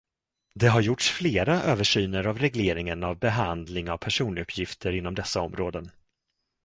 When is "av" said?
2.27-2.37, 3.03-3.19, 3.89-3.97